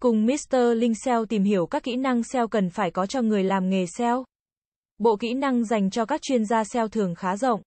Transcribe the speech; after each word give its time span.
Cùng 0.00 0.26
Mr. 0.26 0.56
Linh 0.76 0.94
SEO 0.94 1.26
tìm 1.26 1.44
hiểu 1.44 1.66
các 1.66 1.82
kỹ 1.82 1.96
năng 1.96 2.22
SEO 2.22 2.48
cần 2.48 2.70
phải 2.70 2.90
có 2.90 3.06
cho 3.06 3.22
người 3.22 3.44
làm 3.44 3.68
nghề 3.68 3.86
SEO. 3.86 4.24
Bộ 4.98 5.16
kỹ 5.16 5.34
năng 5.34 5.64
dành 5.64 5.90
cho 5.90 6.04
các 6.04 6.22
chuyên 6.22 6.44
gia 6.44 6.64
SEO 6.64 6.88
thường 6.88 7.14
khá 7.14 7.36
rộng, 7.36 7.62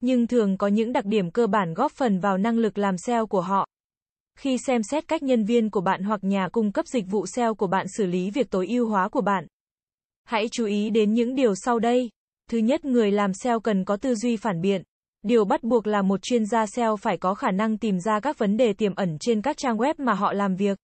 nhưng 0.00 0.26
thường 0.26 0.58
có 0.58 0.66
những 0.66 0.92
đặc 0.92 1.04
điểm 1.04 1.30
cơ 1.30 1.46
bản 1.46 1.74
góp 1.74 1.92
phần 1.92 2.18
vào 2.18 2.38
năng 2.38 2.58
lực 2.58 2.78
làm 2.78 2.98
SEO 2.98 3.26
của 3.26 3.40
họ. 3.40 3.68
Khi 4.38 4.58
xem 4.66 4.82
xét 4.82 5.08
cách 5.08 5.22
nhân 5.22 5.44
viên 5.44 5.70
của 5.70 5.80
bạn 5.80 6.02
hoặc 6.02 6.24
nhà 6.24 6.48
cung 6.52 6.72
cấp 6.72 6.86
dịch 6.86 7.04
vụ 7.10 7.26
SEO 7.26 7.54
của 7.54 7.66
bạn 7.66 7.86
xử 7.88 8.06
lý 8.06 8.30
việc 8.30 8.50
tối 8.50 8.66
ưu 8.66 8.88
hóa 8.88 9.08
của 9.08 9.20
bạn, 9.20 9.46
hãy 10.24 10.48
chú 10.52 10.66
ý 10.66 10.90
đến 10.90 11.12
những 11.12 11.34
điều 11.34 11.54
sau 11.54 11.78
đây. 11.78 12.10
Thứ 12.50 12.58
nhất, 12.58 12.84
người 12.84 13.10
làm 13.10 13.34
SEO 13.34 13.60
cần 13.60 13.84
có 13.84 13.96
tư 13.96 14.14
duy 14.14 14.36
phản 14.36 14.60
biện. 14.60 14.82
Điều 15.22 15.44
bắt 15.44 15.62
buộc 15.64 15.86
là 15.86 16.02
một 16.02 16.22
chuyên 16.22 16.46
gia 16.46 16.66
SEO 16.66 16.96
phải 16.96 17.16
có 17.16 17.34
khả 17.34 17.50
năng 17.50 17.78
tìm 17.78 18.00
ra 18.00 18.20
các 18.20 18.38
vấn 18.38 18.56
đề 18.56 18.72
tiềm 18.72 18.94
ẩn 18.94 19.16
trên 19.20 19.42
các 19.42 19.56
trang 19.56 19.76
web 19.76 19.94
mà 19.98 20.14
họ 20.14 20.32
làm 20.32 20.56
việc. 20.56 20.78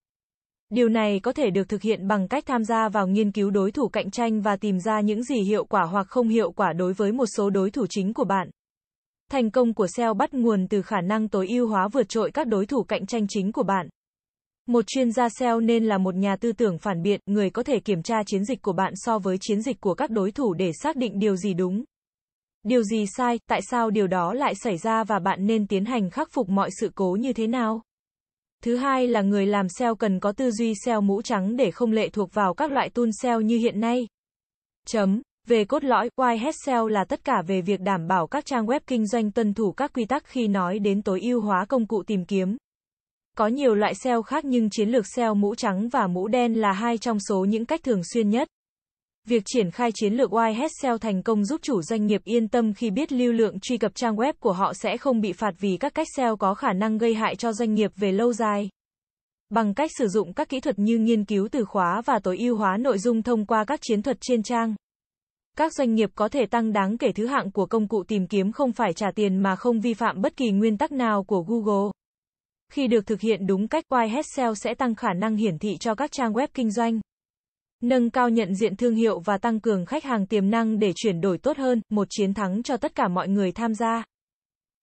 Điều 0.75 0.89
này 0.89 1.21
có 1.21 1.33
thể 1.33 1.51
được 1.51 1.69
thực 1.69 1.83
hiện 1.83 2.09
bằng 2.09 2.29
cách 2.29 2.45
tham 2.47 2.65
gia 2.65 2.89
vào 2.89 3.07
nghiên 3.07 3.33
cứu 3.33 3.51
đối 3.51 3.71
thủ 3.71 3.89
cạnh 3.89 4.11
tranh 4.11 4.41
và 4.41 4.57
tìm 4.57 4.81
ra 4.81 5.01
những 5.01 5.23
gì 5.23 5.41
hiệu 5.41 5.65
quả 5.65 5.83
hoặc 5.83 6.07
không 6.09 6.29
hiệu 6.29 6.53
quả 6.53 6.73
đối 6.73 6.93
với 6.93 7.13
một 7.13 7.27
số 7.37 7.51
đối 7.51 7.71
thủ 7.71 7.87
chính 7.91 8.15
của 8.15 8.25
bạn. 8.25 8.51
Thành 9.31 9.51
công 9.51 9.75
của 9.75 9.87
SEO 9.97 10.15
bắt 10.15 10.35
nguồn 10.35 10.67
từ 10.69 10.83
khả 10.83 11.01
năng 11.01 11.29
tối 11.29 11.49
ưu 11.49 11.69
hóa 11.69 11.89
vượt 11.89 12.09
trội 12.09 12.31
các 12.31 12.47
đối 12.47 12.67
thủ 12.67 12.83
cạnh 12.83 13.07
tranh 13.07 13.27
chính 13.29 13.53
của 13.53 13.63
bạn. 13.63 13.89
Một 14.67 14.85
chuyên 14.87 15.13
gia 15.13 15.29
SEO 15.29 15.61
nên 15.61 15.85
là 15.85 15.99
một 15.99 16.15
nhà 16.15 16.37
tư 16.37 16.53
tưởng 16.53 16.79
phản 16.79 17.03
biện, 17.03 17.21
người 17.27 17.51
có 17.51 17.63
thể 17.63 17.81
kiểm 17.81 18.03
tra 18.03 18.23
chiến 18.27 18.45
dịch 18.45 18.63
của 18.63 18.73
bạn 18.73 18.93
so 18.97 19.19
với 19.19 19.37
chiến 19.41 19.63
dịch 19.63 19.81
của 19.81 19.95
các 19.95 20.11
đối 20.11 20.31
thủ 20.31 20.55
để 20.55 20.71
xác 20.83 20.97
định 20.97 21.19
điều 21.19 21.37
gì 21.37 21.55
đúng. 21.55 21.85
Điều 22.63 22.83
gì 22.83 23.05
sai, 23.17 23.39
tại 23.49 23.61
sao 23.71 23.91
điều 23.91 24.07
đó 24.07 24.35
lại 24.35 24.55
xảy 24.55 24.77
ra 24.77 25.05
và 25.05 25.19
bạn 25.19 25.47
nên 25.47 25.67
tiến 25.67 25.85
hành 25.85 26.11
khắc 26.11 26.29
phục 26.33 26.49
mọi 26.49 26.71
sự 26.81 26.91
cố 26.95 27.17
như 27.21 27.33
thế 27.33 27.47
nào? 27.47 27.83
Thứ 28.63 28.77
hai 28.77 29.09
là 29.09 29.23
người 29.23 29.47
làm 29.47 29.69
SEO 29.69 29.95
cần 29.95 30.21
có 30.21 30.33
tư 30.33 30.51
duy 30.51 30.75
SEO 30.85 31.01
mũ 31.01 31.23
trắng 31.23 31.57
để 31.57 31.71
không 31.71 31.93
lệ 31.93 32.09
thuộc 32.09 32.35
vào 32.35 32.55
các 32.55 32.73
loại 32.73 32.91
tool 32.91 33.09
SEO 33.23 33.41
như 33.41 33.59
hiện 33.59 33.81
nay. 33.81 34.07
Chấm. 34.87 35.23
Về 35.49 35.65
cốt 35.65 35.85
lõi, 35.85 36.11
Whitehead 36.17 36.53
SEO 36.67 36.89
là 36.89 37.05
tất 37.05 37.25
cả 37.25 37.43
về 37.47 37.61
việc 37.63 37.81
đảm 37.81 38.09
bảo 38.09 38.27
các 38.27 38.47
trang 38.47 38.67
web 38.67 38.81
kinh 38.87 39.07
doanh 39.07 39.31
tuân 39.31 39.55
thủ 39.55 39.73
các 39.73 39.93
quy 39.93 40.05
tắc 40.05 40.25
khi 40.25 40.49
nói 40.49 40.79
đến 40.79 41.03
tối 41.03 41.21
ưu 41.21 41.41
hóa 41.41 41.65
công 41.69 41.87
cụ 41.87 42.03
tìm 42.07 42.25
kiếm. 42.25 42.57
Có 43.37 43.47
nhiều 43.47 43.75
loại 43.75 43.95
SEO 43.95 44.23
khác 44.23 44.45
nhưng 44.45 44.71
chiến 44.71 44.89
lược 44.89 45.05
SEO 45.17 45.35
mũ 45.35 45.55
trắng 45.55 45.89
và 45.89 46.07
mũ 46.07 46.29
đen 46.29 46.55
là 46.55 46.73
hai 46.73 46.99
trong 46.99 47.19
số 47.21 47.45
những 47.45 47.67
cách 47.67 47.83
thường 47.83 48.01
xuyên 48.15 48.31
nhất. 48.31 48.49
Việc 49.29 49.43
triển 49.47 49.71
khai 49.71 49.91
chiến 49.95 50.15
lược 50.15 50.31
Whitehead 50.31 50.69
SEO 50.81 50.99
thành 50.99 51.23
công 51.23 51.45
giúp 51.45 51.61
chủ 51.63 51.83
doanh 51.83 52.07
nghiệp 52.07 52.21
yên 52.25 52.49
tâm 52.49 52.75
khi 52.75 52.91
biết 52.91 53.13
lưu 53.13 53.33
lượng 53.33 53.61
truy 53.61 53.79
cập 53.79 53.95
trang 53.95 54.17
web 54.17 54.33
của 54.41 54.53
họ 54.53 54.73
sẽ 54.75 54.97
không 54.97 55.21
bị 55.21 55.33
phạt 55.33 55.55
vì 55.59 55.77
các 55.77 55.95
cách 55.95 56.07
SEO 56.17 56.37
có 56.37 56.55
khả 56.55 56.73
năng 56.73 56.99
gây 56.99 57.15
hại 57.15 57.37
cho 57.37 57.53
doanh 57.53 57.75
nghiệp 57.75 57.91
về 57.97 58.13
lâu 58.13 58.33
dài. 58.33 58.69
Bằng 59.51 59.75
cách 59.75 59.91
sử 59.99 60.09
dụng 60.09 60.33
các 60.33 60.49
kỹ 60.49 60.61
thuật 60.61 60.79
như 60.79 60.99
nghiên 60.99 61.25
cứu 61.25 61.49
từ 61.53 61.65
khóa 61.65 62.03
và 62.05 62.19
tối 62.19 62.39
ưu 62.39 62.57
hóa 62.57 62.77
nội 62.77 62.99
dung 62.99 63.23
thông 63.23 63.47
qua 63.47 63.65
các 63.65 63.81
chiến 63.83 64.03
thuật 64.03 64.17
trên 64.21 64.43
trang. 64.43 64.75
Các 65.59 65.73
doanh 65.73 65.95
nghiệp 65.95 66.11
có 66.15 66.29
thể 66.29 66.47
tăng 66.47 66.73
đáng 66.73 66.99
kể 66.99 67.13
thứ 67.13 67.27
hạng 67.27 67.51
của 67.51 67.67
công 67.67 67.89
cụ 67.89 68.03
tìm 68.09 68.27
kiếm 68.27 68.53
không 68.53 68.73
phải 68.73 68.93
trả 68.93 69.11
tiền 69.11 69.43
mà 69.43 69.57
không 69.57 69.81
vi 69.81 69.95
phạm 69.95 70.21
bất 70.21 70.37
kỳ 70.37 70.51
nguyên 70.51 70.79
tắc 70.79 70.93
nào 70.93 71.25
của 71.25 71.43
Google. 71.43 71.91
Khi 72.73 72.87
được 72.87 73.07
thực 73.07 73.21
hiện 73.21 73.47
đúng 73.47 73.69
cách, 73.69 73.85
Whitehead 73.89 74.23
SEO 74.37 74.55
sẽ 74.55 74.75
tăng 74.75 74.95
khả 74.95 75.13
năng 75.13 75.37
hiển 75.37 75.59
thị 75.59 75.77
cho 75.81 75.95
các 75.95 76.13
trang 76.13 76.33
web 76.33 76.49
kinh 76.55 76.71
doanh 76.71 77.01
nâng 77.83 78.11
cao 78.11 78.29
nhận 78.29 78.55
diện 78.55 78.77
thương 78.77 78.95
hiệu 78.95 79.21
và 79.21 79.39
tăng 79.39 79.61
cường 79.61 79.87
khách 79.87 80.05
hàng 80.05 80.27
tiềm 80.27 80.51
năng 80.51 80.79
để 80.79 80.93
chuyển 80.97 81.21
đổi 81.21 81.39
tốt 81.39 81.57
hơn, 81.57 81.81
một 81.91 82.09
chiến 82.11 82.35
thắng 82.35 82.63
cho 82.63 82.77
tất 82.77 82.95
cả 82.95 83.09
mọi 83.09 83.29
người 83.29 83.53
tham 83.53 83.75
gia. 83.75 84.05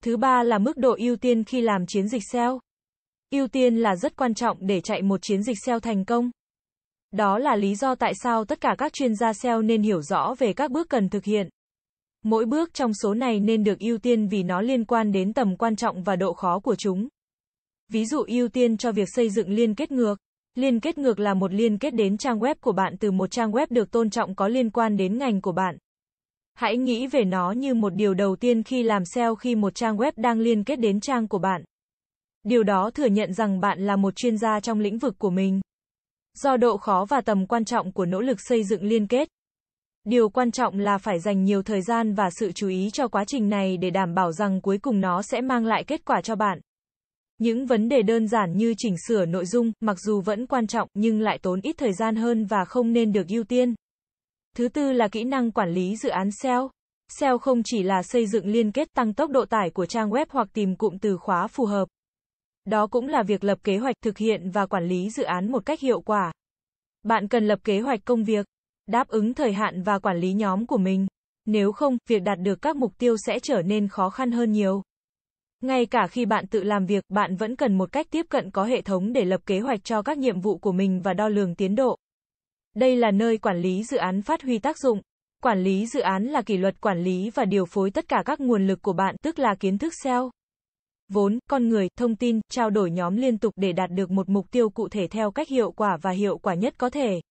Thứ 0.03 0.17
ba 0.17 0.44
là 0.44 0.58
mức 0.58 0.78
độ 0.78 0.95
ưu 1.00 1.16
tiên 1.16 1.44
khi 1.44 1.61
làm 1.61 1.86
chiến 1.86 2.08
dịch 2.08 2.22
SEO. 2.31 2.59
Ưu 3.31 3.47
tiên 3.47 3.75
là 3.75 3.95
rất 3.95 4.16
quan 4.16 4.33
trọng 4.33 4.58
để 4.59 4.81
chạy 4.81 5.02
một 5.02 5.19
chiến 5.22 5.44
dịch 5.44 5.58
SEO 5.66 5.80
thành 5.80 6.06
công. 6.06 6.31
Đó 7.11 7.38
là 7.38 7.56
lý 7.56 7.75
do 7.75 7.96
tại 7.96 8.13
sao 8.23 8.46
tất 8.46 8.62
cả 8.62 8.75
các 8.78 8.94
chuyên 8.94 9.16
gia 9.16 9.34
SEO 9.34 9.62
nên 9.62 9.81
hiểu 9.81 10.02
rõ 10.02 10.35
về 10.40 10.53
các 10.53 10.72
bước 10.72 10.90
cần 10.90 11.09
thực 11.09 11.23
hiện. 11.23 11.50
Mỗi 12.23 12.46
bước 12.46 12.73
trong 12.73 12.94
số 12.94 13.13
này 13.13 13.40
nên 13.40 13.63
được 13.63 13.79
ưu 13.79 13.97
tiên 13.97 14.28
vì 14.28 14.44
nó 14.44 14.62
liên 14.62 14.85
quan 14.85 15.12
đến 15.12 15.34
tầm 15.34 15.57
quan 15.57 15.75
trọng 15.75 16.03
và 16.03 16.16
độ 16.16 16.34
khó 16.34 16.59
của 16.59 16.75
chúng. 16.75 17.07
Ví 17.91 18.06
dụ 18.06 18.23
ưu 18.28 18.47
tiên 18.47 18.78
cho 18.78 18.91
việc 18.91 19.07
xây 19.16 19.29
dựng 19.29 19.50
liên 19.50 19.75
kết 19.75 19.91
ngược. 19.91 20.16
Liên 20.55 20.79
kết 20.79 20.97
ngược 20.97 21.19
là 21.19 21.33
một 21.33 21.53
liên 21.53 21.77
kết 21.77 21.93
đến 21.93 22.17
trang 22.17 22.39
web 22.39 22.55
của 22.61 22.71
bạn 22.71 22.97
từ 22.97 23.11
một 23.11 23.31
trang 23.31 23.51
web 23.51 23.67
được 23.69 23.91
tôn 23.91 24.09
trọng 24.09 24.35
có 24.35 24.47
liên 24.47 24.69
quan 24.69 24.97
đến 24.97 25.17
ngành 25.17 25.41
của 25.41 25.51
bạn. 25.51 25.77
Hãy 26.53 26.77
nghĩ 26.77 27.07
về 27.07 27.23
nó 27.23 27.51
như 27.51 27.73
một 27.73 27.89
điều 27.95 28.13
đầu 28.13 28.35
tiên 28.35 28.63
khi 28.63 28.83
làm 28.83 29.05
SEO 29.05 29.35
khi 29.35 29.55
một 29.55 29.75
trang 29.75 29.97
web 29.97 30.11
đang 30.15 30.39
liên 30.39 30.63
kết 30.63 30.75
đến 30.75 30.99
trang 30.99 31.27
của 31.27 31.39
bạn. 31.39 31.63
Điều 32.43 32.63
đó 32.63 32.91
thừa 32.93 33.05
nhận 33.05 33.33
rằng 33.33 33.59
bạn 33.59 33.79
là 33.79 33.95
một 33.95 34.15
chuyên 34.15 34.37
gia 34.37 34.59
trong 34.59 34.79
lĩnh 34.79 34.97
vực 34.97 35.15
của 35.19 35.29
mình. 35.29 35.61
Do 36.33 36.57
độ 36.57 36.77
khó 36.77 37.05
và 37.09 37.21
tầm 37.21 37.47
quan 37.47 37.66
trọng 37.66 37.91
của 37.91 38.05
nỗ 38.05 38.21
lực 38.21 38.41
xây 38.41 38.63
dựng 38.63 38.83
liên 38.83 39.07
kết. 39.07 39.27
Điều 40.03 40.29
quan 40.29 40.51
trọng 40.51 40.79
là 40.79 40.97
phải 40.97 41.19
dành 41.19 41.43
nhiều 41.43 41.63
thời 41.63 41.81
gian 41.81 42.13
và 42.13 42.29
sự 42.29 42.51
chú 42.51 42.67
ý 42.67 42.89
cho 42.93 43.07
quá 43.07 43.23
trình 43.27 43.49
này 43.49 43.77
để 43.77 43.89
đảm 43.89 44.13
bảo 44.16 44.31
rằng 44.31 44.61
cuối 44.61 44.77
cùng 44.77 45.01
nó 45.01 45.21
sẽ 45.21 45.41
mang 45.41 45.66
lại 45.66 45.83
kết 45.83 46.05
quả 46.05 46.21
cho 46.21 46.35
bạn. 46.35 46.59
Những 47.39 47.66
vấn 47.66 47.89
đề 47.89 48.01
đơn 48.01 48.27
giản 48.27 48.57
như 48.57 48.73
chỉnh 48.77 48.95
sửa 49.07 49.25
nội 49.25 49.45
dung, 49.45 49.72
mặc 49.79 49.97
dù 50.00 50.22
vẫn 50.22 50.47
quan 50.47 50.67
trọng, 50.67 50.88
nhưng 50.94 51.22
lại 51.22 51.38
tốn 51.41 51.61
ít 51.61 51.75
thời 51.77 51.94
gian 51.94 52.16
hơn 52.16 52.45
và 52.45 52.66
không 52.66 52.94
nên 52.94 53.11
được 53.11 53.27
ưu 53.27 53.44
tiên. 53.44 53.75
Thứ 54.55 54.67
tư 54.67 54.91
là 54.91 55.07
kỹ 55.07 55.23
năng 55.23 55.51
quản 55.51 55.69
lý 55.69 55.95
dự 55.95 56.09
án 56.09 56.29
SEO. 56.31 56.72
SEO 57.09 57.38
không 57.38 57.61
chỉ 57.66 57.83
là 57.83 58.03
xây 58.03 58.28
dựng 58.28 58.45
liên 58.47 58.72
kết 58.72 58.94
tăng 58.94 59.13
tốc 59.13 59.31
độ 59.31 59.45
tải 59.45 59.69
của 59.69 59.85
trang 59.85 60.09
web 60.09 60.25
hoặc 60.29 60.47
tìm 60.53 60.75
cụm 60.75 60.97
từ 60.97 61.17
khóa 61.17 61.47
phù 61.47 61.66
hợp. 61.66 61.88
Đó 62.66 62.88
cũng 62.88 63.07
là 63.07 63.23
việc 63.23 63.44
lập 63.44 63.57
kế 63.63 63.78
hoạch, 63.78 63.95
thực 64.03 64.17
hiện 64.17 64.49
và 64.49 64.66
quản 64.66 64.88
lý 64.88 65.09
dự 65.09 65.23
án 65.23 65.51
một 65.51 65.66
cách 65.66 65.79
hiệu 65.79 66.01
quả. 66.01 66.31
Bạn 67.03 67.28
cần 67.28 67.47
lập 67.47 67.59
kế 67.63 67.79
hoạch 67.79 67.99
công 68.05 68.23
việc, 68.23 68.45
đáp 68.88 69.07
ứng 69.07 69.33
thời 69.33 69.53
hạn 69.53 69.83
và 69.83 69.99
quản 69.99 70.17
lý 70.17 70.33
nhóm 70.33 70.66
của 70.66 70.78
mình. 70.78 71.07
Nếu 71.45 71.72
không, 71.72 71.97
việc 72.09 72.22
đạt 72.23 72.39
được 72.39 72.61
các 72.61 72.75
mục 72.75 72.94
tiêu 72.97 73.16
sẽ 73.17 73.39
trở 73.39 73.61
nên 73.61 73.88
khó 73.88 74.09
khăn 74.09 74.31
hơn 74.31 74.51
nhiều. 74.51 74.81
Ngay 75.62 75.86
cả 75.86 76.08
khi 76.08 76.25
bạn 76.25 76.47
tự 76.47 76.64
làm 76.64 76.86
việc, 76.86 77.03
bạn 77.09 77.36
vẫn 77.36 77.56
cần 77.56 77.78
một 77.78 77.92
cách 77.92 78.08
tiếp 78.12 78.25
cận 78.30 78.52
có 78.52 78.64
hệ 78.64 78.81
thống 78.81 79.14
để 79.14 79.25
lập 79.25 79.42
kế 79.46 79.59
hoạch 79.59 79.84
cho 79.84 80.02
các 80.02 80.18
nhiệm 80.18 80.40
vụ 80.40 80.58
của 80.58 80.72
mình 80.72 81.02
và 81.02 81.14
đo 81.14 81.28
lường 81.28 81.56
tiến 81.56 81.75
độ. 81.75 81.97
Đây 82.75 82.96
là 82.96 83.12
nơi 83.12 83.38
quản 83.38 83.58
lý 83.58 83.84
dự 83.84 83.97
án 83.97 84.22
phát 84.22 84.42
huy 84.44 84.59
tác 84.59 84.78
dụng. 84.78 85.02
Quản 85.44 85.64
lý 85.64 85.86
dự 85.86 86.00
án 86.00 86.25
là 86.25 86.42
kỷ 86.42 86.58
luật 86.58 86.81
quản 86.81 87.03
lý 87.03 87.30
và 87.30 87.46
điều 87.46 87.66
phối 87.66 87.92
tất 87.92 88.08
cả 88.08 88.24
các 88.25 88.40
nguồn 88.40 88.68
lực 88.68 88.81
của 88.81 88.94
bạn, 88.94 89.16
tức 89.22 89.40
là 89.40 89.56
kiến 89.59 89.78
thức 89.78 89.94
SEO. 90.03 90.31
Vốn, 91.09 91.40
con 91.50 91.70
người, 91.70 91.88
thông 91.97 92.16
tin, 92.16 92.40
trao 92.52 92.70
đổi 92.70 92.91
nhóm 92.91 93.16
liên 93.16 93.38
tục 93.38 93.53
để 93.58 93.74
đạt 93.74 93.91
được 93.91 94.12
một 94.12 94.30
mục 94.30 94.52
tiêu 94.52 94.70
cụ 94.70 94.90
thể 94.90 95.08
theo 95.08 95.31
cách 95.31 95.47
hiệu 95.50 95.72
quả 95.72 95.97
và 96.02 96.12
hiệu 96.12 96.38
quả 96.38 96.53
nhất 96.53 96.74
có 96.78 96.90
thể. 96.90 97.22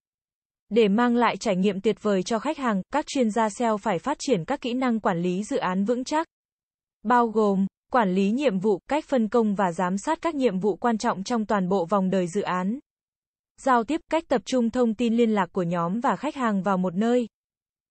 Để 0.69 0.89
mang 0.89 1.17
lại 1.17 1.37
trải 1.37 1.57
nghiệm 1.57 1.81
tuyệt 1.81 1.97
vời 2.03 2.23
cho 2.23 2.39
khách 2.39 2.59
hàng, 2.59 2.83
các 2.93 3.07
chuyên 3.07 3.31
gia 3.31 3.49
SEO 3.49 3.77
phải 3.77 3.99
phát 3.99 4.17
triển 4.21 4.45
các 4.45 4.61
kỹ 4.61 4.73
năng 4.73 5.01
quản 5.01 5.19
lý 5.19 5.43
dự 5.43 5.57
án 5.57 5.85
vững 5.85 6.05
chắc. 6.05 6.27
Bao 7.03 7.27
gồm 7.27 7.67
Quản 7.93 8.15
lý 8.15 8.31
nhiệm 8.31 8.59
vụ, 8.59 8.81
cách 8.89 9.05
phân 9.09 9.29
công 9.29 9.55
và 9.55 9.73
giám 9.73 9.99
sát 9.99 10.19
các 10.23 10.35
nhiệm 10.35 10.59
vụ 10.59 10.77
quan 10.77 10.99
trọng 10.99 11.25
trong 11.25 11.47
toàn 11.47 11.69
bộ 11.69 11.87
vòng 11.87 12.11
đời 12.11 12.27
dự 12.27 12.43
án. 12.43 12.79
Giao 13.61 13.85
tiếp, 13.85 14.01
cách 14.11 14.25
tập 14.29 14.43
trung 14.45 14.71
thông 14.71 14.95
tin 14.95 15.17
liên 15.17 15.31
lạc 15.31 15.49
của 15.53 15.63
nhóm 15.63 16.01
và 16.01 16.17
khách 16.17 16.35
hàng 16.35 16.63
vào 16.63 16.79
một 16.79 16.95
nơi. 16.95 17.29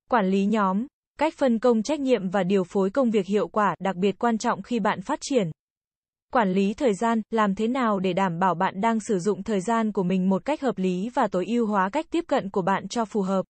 Quản 0.09 0.29
lý 0.29 0.45
nhóm, 0.45 0.87
cách 1.19 1.33
phân 1.37 1.59
công 1.59 1.83
trách 1.83 1.99
nhiệm 1.99 2.29
và 2.29 2.43
điều 2.43 2.63
phối 2.63 2.89
công 2.89 3.11
việc 3.11 3.25
hiệu 3.25 3.47
quả, 3.47 3.75
đặc 3.79 3.95
biệt 3.95 4.19
quan 4.19 4.37
trọng 4.37 4.61
khi 4.61 4.79
bạn 4.79 5.01
phát 5.01 5.19
triển. 5.21 5.51
Quản 6.33 6.51
lý 6.51 6.73
thời 6.73 6.93
gian, 6.93 7.21
làm 7.29 7.55
thế 7.55 7.67
nào 7.67 7.99
để 7.99 8.13
đảm 8.13 8.39
bảo 8.39 8.55
bạn 8.55 8.81
đang 8.81 8.99
sử 8.99 9.19
dụng 9.19 9.43
thời 9.43 9.61
gian 9.61 9.91
của 9.91 10.03
mình 10.03 10.29
một 10.29 10.45
cách 10.45 10.61
hợp 10.61 10.77
lý 10.77 11.09
và 11.13 11.27
tối 11.27 11.45
ưu 11.45 11.67
hóa 11.67 11.89
cách 11.89 12.05
tiếp 12.11 12.23
cận 12.27 12.49
của 12.49 12.61
bạn 12.61 12.87
cho 12.87 13.05
phù 13.05 13.21
hợp. 13.21 13.45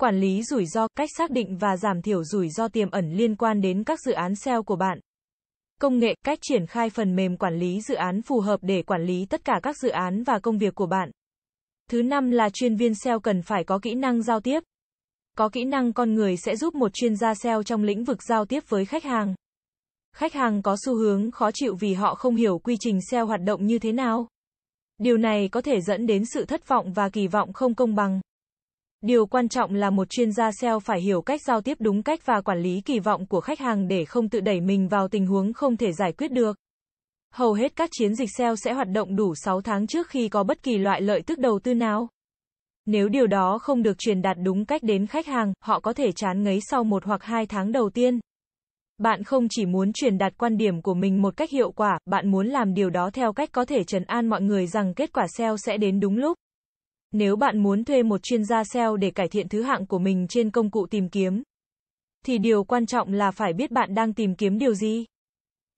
Quản 0.00 0.20
lý 0.20 0.42
rủi 0.42 0.66
ro, 0.66 0.88
cách 0.96 1.08
xác 1.18 1.30
định 1.30 1.56
và 1.56 1.76
giảm 1.76 2.02
thiểu 2.02 2.24
rủi 2.24 2.48
ro 2.48 2.68
tiềm 2.68 2.90
ẩn 2.90 3.12
liên 3.12 3.36
quan 3.36 3.60
đến 3.60 3.84
các 3.84 4.00
dự 4.00 4.12
án 4.12 4.34
SEO 4.34 4.62
của 4.62 4.76
bạn 4.76 4.98
công 5.82 5.98
nghệ, 5.98 6.14
cách 6.24 6.38
triển 6.42 6.66
khai 6.66 6.90
phần 6.90 7.16
mềm 7.16 7.36
quản 7.36 7.58
lý 7.58 7.80
dự 7.80 7.94
án 7.94 8.22
phù 8.22 8.40
hợp 8.40 8.60
để 8.62 8.82
quản 8.82 9.04
lý 9.04 9.26
tất 9.26 9.44
cả 9.44 9.60
các 9.62 9.76
dự 9.76 9.88
án 9.88 10.22
và 10.22 10.38
công 10.38 10.58
việc 10.58 10.74
của 10.74 10.86
bạn. 10.86 11.10
Thứ 11.90 12.02
năm 12.02 12.30
là 12.30 12.50
chuyên 12.50 12.76
viên 12.76 12.94
SEO 12.94 13.20
cần 13.20 13.42
phải 13.42 13.64
có 13.64 13.78
kỹ 13.82 13.94
năng 13.94 14.22
giao 14.22 14.40
tiếp. 14.40 14.60
Có 15.38 15.48
kỹ 15.48 15.64
năng 15.64 15.92
con 15.92 16.14
người 16.14 16.36
sẽ 16.36 16.56
giúp 16.56 16.74
một 16.74 16.94
chuyên 16.94 17.16
gia 17.16 17.34
SEO 17.34 17.62
trong 17.62 17.82
lĩnh 17.82 18.04
vực 18.04 18.22
giao 18.22 18.44
tiếp 18.44 18.64
với 18.68 18.84
khách 18.84 19.04
hàng. 19.04 19.34
Khách 20.16 20.32
hàng 20.32 20.62
có 20.62 20.76
xu 20.86 20.94
hướng 20.94 21.30
khó 21.30 21.50
chịu 21.54 21.76
vì 21.80 21.94
họ 21.94 22.14
không 22.14 22.36
hiểu 22.36 22.58
quy 22.58 22.76
trình 22.80 22.98
SEO 23.10 23.26
hoạt 23.26 23.40
động 23.40 23.66
như 23.66 23.78
thế 23.78 23.92
nào. 23.92 24.26
Điều 24.98 25.16
này 25.16 25.48
có 25.48 25.60
thể 25.60 25.80
dẫn 25.80 26.06
đến 26.06 26.22
sự 26.34 26.44
thất 26.44 26.68
vọng 26.68 26.92
và 26.92 27.08
kỳ 27.08 27.26
vọng 27.26 27.52
không 27.52 27.74
công 27.74 27.94
bằng. 27.94 28.20
Điều 29.02 29.26
quan 29.26 29.48
trọng 29.48 29.74
là 29.74 29.90
một 29.90 30.10
chuyên 30.10 30.32
gia 30.32 30.50
SEO 30.52 30.80
phải 30.80 31.00
hiểu 31.00 31.22
cách 31.22 31.40
giao 31.46 31.60
tiếp 31.60 31.76
đúng 31.80 32.02
cách 32.02 32.26
và 32.26 32.40
quản 32.40 32.58
lý 32.58 32.80
kỳ 32.80 32.98
vọng 32.98 33.26
của 33.26 33.40
khách 33.40 33.60
hàng 33.60 33.88
để 33.88 34.04
không 34.04 34.28
tự 34.28 34.40
đẩy 34.40 34.60
mình 34.60 34.88
vào 34.88 35.08
tình 35.08 35.26
huống 35.26 35.52
không 35.52 35.76
thể 35.76 35.92
giải 35.92 36.12
quyết 36.12 36.32
được. 36.32 36.56
Hầu 37.34 37.52
hết 37.52 37.76
các 37.76 37.90
chiến 37.92 38.14
dịch 38.14 38.28
SEO 38.38 38.56
sẽ 38.56 38.72
hoạt 38.72 38.88
động 38.88 39.16
đủ 39.16 39.34
6 39.34 39.60
tháng 39.60 39.86
trước 39.86 40.08
khi 40.08 40.28
có 40.28 40.44
bất 40.44 40.62
kỳ 40.62 40.78
loại 40.78 41.00
lợi 41.00 41.22
tức 41.22 41.38
đầu 41.38 41.58
tư 41.58 41.74
nào. 41.74 42.08
Nếu 42.86 43.08
điều 43.08 43.26
đó 43.26 43.58
không 43.58 43.82
được 43.82 43.98
truyền 43.98 44.22
đạt 44.22 44.36
đúng 44.42 44.64
cách 44.64 44.82
đến 44.82 45.06
khách 45.06 45.26
hàng, 45.26 45.52
họ 45.60 45.80
có 45.80 45.92
thể 45.92 46.12
chán 46.12 46.42
ngấy 46.42 46.58
sau 46.70 46.84
một 46.84 47.04
hoặc 47.04 47.22
hai 47.22 47.46
tháng 47.46 47.72
đầu 47.72 47.90
tiên. 47.90 48.20
Bạn 48.98 49.24
không 49.24 49.46
chỉ 49.50 49.66
muốn 49.66 49.92
truyền 49.92 50.18
đạt 50.18 50.32
quan 50.38 50.56
điểm 50.56 50.82
của 50.82 50.94
mình 50.94 51.22
một 51.22 51.36
cách 51.36 51.50
hiệu 51.50 51.72
quả, 51.72 51.98
bạn 52.06 52.30
muốn 52.30 52.46
làm 52.46 52.74
điều 52.74 52.90
đó 52.90 53.10
theo 53.10 53.32
cách 53.32 53.48
có 53.52 53.64
thể 53.64 53.84
trấn 53.84 54.04
an 54.04 54.28
mọi 54.28 54.42
người 54.42 54.66
rằng 54.66 54.94
kết 54.94 55.12
quả 55.12 55.26
SEO 55.36 55.56
sẽ 55.56 55.76
đến 55.76 56.00
đúng 56.00 56.16
lúc. 56.16 56.38
Nếu 57.12 57.36
bạn 57.36 57.58
muốn 57.58 57.84
thuê 57.84 58.02
một 58.02 58.22
chuyên 58.22 58.44
gia 58.44 58.64
SEO 58.64 58.96
để 58.96 59.10
cải 59.10 59.28
thiện 59.28 59.48
thứ 59.48 59.62
hạng 59.62 59.86
của 59.86 59.98
mình 59.98 60.26
trên 60.28 60.50
công 60.50 60.70
cụ 60.70 60.86
tìm 60.86 61.08
kiếm, 61.08 61.42
thì 62.26 62.38
điều 62.38 62.64
quan 62.64 62.86
trọng 62.86 63.12
là 63.12 63.30
phải 63.30 63.52
biết 63.52 63.70
bạn 63.70 63.94
đang 63.94 64.14
tìm 64.14 64.34
kiếm 64.34 64.58
điều 64.58 64.74
gì. 64.74 65.04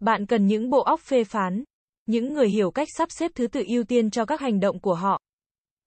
Bạn 0.01 0.27
cần 0.27 0.47
những 0.47 0.71
bộ 0.71 0.83
óc 0.83 1.01
phê 1.01 1.25
phán, 1.25 1.65
những 2.07 2.35
người 2.35 2.49
hiểu 2.49 2.71
cách 2.71 2.89
sắp 2.99 3.09
xếp 3.13 3.31
thứ 3.35 3.47
tự 3.47 3.65
ưu 3.67 3.85
tiên 3.85 4.11
cho 4.11 4.25
các 4.25 4.41
hành 4.41 4.61
động 4.61 4.81
của 4.81 4.95
họ. 4.95 5.21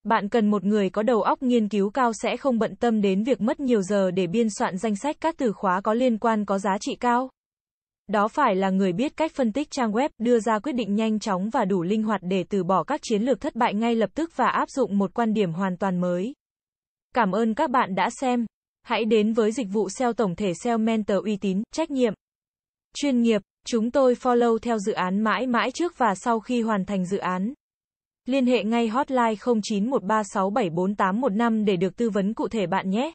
Bạn 0.03 0.29
cần 0.29 0.51
một 0.51 0.63
người 0.63 0.89
có 0.89 1.03
đầu 1.03 1.21
óc 1.21 1.43
nghiên 1.43 1.69
cứu 1.69 1.89
cao 1.89 2.11
sẽ 2.13 2.37
không 2.37 2.59
bận 2.59 2.75
tâm 2.75 3.01
đến 3.01 3.23
việc 3.23 3.41
mất 3.41 3.59
nhiều 3.59 3.81
giờ 3.81 4.11
để 4.11 4.27
biên 4.27 4.47
soạn 4.49 4.77
danh 4.77 4.95
sách 4.95 5.15
các 5.21 5.35
từ 5.37 5.51
khóa 5.51 5.81
có 5.81 5.93
liên 5.93 6.17
quan 6.17 6.45
có 6.45 6.59
giá 6.59 6.77
trị 6.81 6.95
cao. 6.95 7.29
Đó 8.07 8.27
phải 8.27 8.55
là 8.55 8.69
người 8.69 8.93
biết 8.93 9.17
cách 9.17 9.31
phân 9.35 9.51
tích 9.51 9.67
trang 9.71 9.91
web, 9.91 10.09
đưa 10.17 10.39
ra 10.39 10.59
quyết 10.59 10.73
định 10.73 10.95
nhanh 10.95 11.19
chóng 11.19 11.49
và 11.49 11.65
đủ 11.65 11.83
linh 11.83 12.03
hoạt 12.03 12.21
để 12.23 12.43
từ 12.49 12.63
bỏ 12.63 12.83
các 12.83 12.99
chiến 13.03 13.21
lược 13.21 13.41
thất 13.41 13.55
bại 13.55 13.73
ngay 13.73 13.95
lập 13.95 14.09
tức 14.13 14.31
và 14.35 14.47
áp 14.47 14.69
dụng 14.69 14.97
một 14.97 15.13
quan 15.13 15.33
điểm 15.33 15.53
hoàn 15.53 15.77
toàn 15.77 16.01
mới. 16.01 16.33
Cảm 17.15 17.31
ơn 17.31 17.53
các 17.53 17.69
bạn 17.69 17.95
đã 17.95 18.09
xem. 18.21 18.45
Hãy 18.83 19.05
đến 19.05 19.33
với 19.33 19.51
dịch 19.51 19.67
vụ 19.71 19.89
SEO 19.89 20.13
tổng 20.13 20.35
thể 20.35 20.53
SEO 20.63 20.77
Mentor 20.77 21.25
uy 21.25 21.37
tín, 21.37 21.63
trách 21.71 21.91
nhiệm, 21.91 22.13
chuyên 22.93 23.21
nghiệp. 23.21 23.41
Chúng 23.65 23.91
tôi 23.91 24.13
follow 24.13 24.57
theo 24.57 24.77
dự 24.77 24.93
án 24.93 25.19
mãi 25.19 25.47
mãi 25.47 25.71
trước 25.71 25.97
và 25.97 26.15
sau 26.15 26.39
khi 26.39 26.61
hoàn 26.61 26.85
thành 26.85 27.05
dự 27.05 27.17
án. 27.17 27.53
Liên 28.25 28.45
hệ 28.45 28.63
ngay 28.63 28.87
hotline 28.87 29.33
0913674815 29.33 31.65
để 31.65 31.75
được 31.75 31.97
tư 31.97 32.09
vấn 32.09 32.33
cụ 32.33 32.47
thể 32.47 32.67
bạn 32.67 32.89
nhé. 32.89 33.11